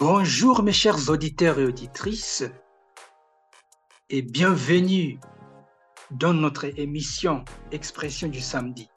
[0.00, 2.44] Bonjour mes chers auditeurs et auditrices
[4.08, 5.20] et bienvenue
[6.10, 8.88] dans notre émission Expression du samedi.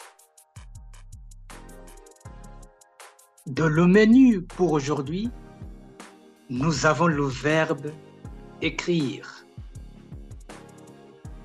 [3.46, 5.30] Dans le menu pour aujourd'hui,
[6.50, 7.92] nous avons le verbe
[8.62, 9.46] écrire.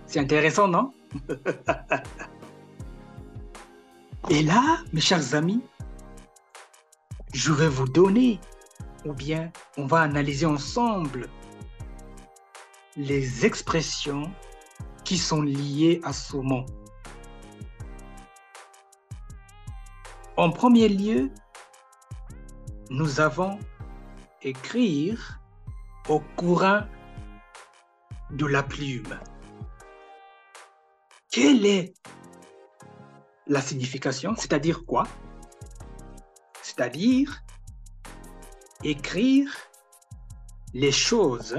[0.06, 0.92] C'est intéressant, non?
[4.30, 5.64] Et là, mes chers amis,
[7.34, 8.38] je vais vous donner,
[9.04, 11.28] ou bien on va analyser ensemble
[12.96, 14.30] les expressions
[15.04, 16.66] qui sont liées à ce mot.
[20.36, 21.30] En premier lieu,
[22.90, 23.58] nous avons
[24.42, 25.40] écrire
[26.08, 26.82] au courant
[28.30, 29.18] de la plume.
[31.30, 31.94] Quelle est
[33.46, 34.34] la signification?
[34.36, 35.06] C'est-à-dire quoi?
[36.62, 37.42] C'est-à-dire
[38.84, 39.50] écrire
[40.74, 41.58] les choses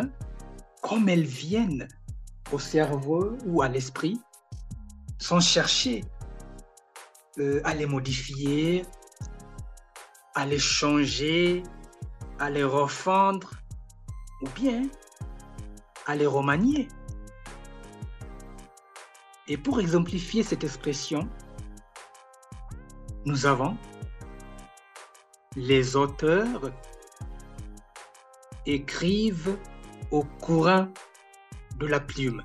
[0.81, 1.87] comme elles viennent
[2.51, 4.19] au cerveau ou à l'esprit
[5.17, 6.03] sans chercher
[7.39, 8.85] euh, à les modifier,
[10.35, 11.63] à les changer,
[12.39, 13.51] à les refondre
[14.41, 14.83] ou bien
[16.05, 16.87] à les remanier.
[19.47, 21.27] Et pour exemplifier cette expression,
[23.25, 23.75] nous avons
[25.55, 26.71] les auteurs
[28.73, 29.57] écrivent
[30.11, 30.87] au courant
[31.77, 32.43] de la plume.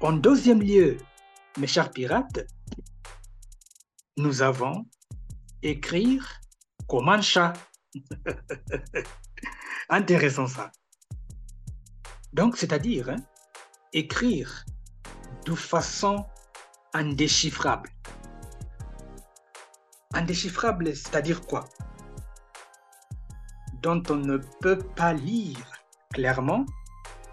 [0.00, 0.96] En deuxième lieu,
[1.58, 2.46] mes chers pirates,
[4.16, 4.86] nous avons
[5.62, 6.40] écrire
[6.86, 7.52] comme un chat.
[9.88, 10.70] Intéressant ça.
[12.32, 13.16] Donc, c'est-à-dire hein,
[13.92, 14.64] écrire
[15.44, 16.24] de façon
[16.94, 17.90] indéchiffrable.
[20.14, 21.64] Indéchiffrable, c'est-à-dire quoi?
[23.82, 25.72] Dont on ne peut pas lire
[26.12, 26.64] clairement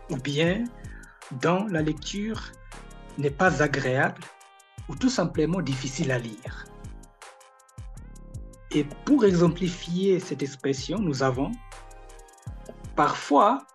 [0.10, 0.64] ou bien
[1.42, 2.52] dont la lecture
[3.18, 4.22] n'est pas agréable
[4.90, 6.66] ou tout simplement difficile à lire.
[8.72, 11.52] Et pour exemplifier cette expression, nous avons
[12.96, 13.66] parfois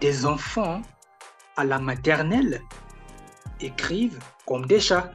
[0.00, 0.80] des enfants
[1.56, 2.62] à la maternelle
[3.60, 5.12] écrivent comme des chats.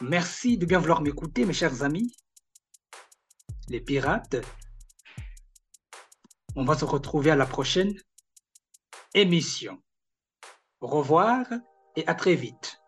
[0.00, 2.12] Merci de bien vouloir m'écouter, mes chers amis.
[3.68, 4.36] Les pirates,
[6.54, 7.94] on va se retrouver à la prochaine
[9.12, 9.82] émission.
[10.80, 11.46] Au revoir
[11.96, 12.80] et à très vite.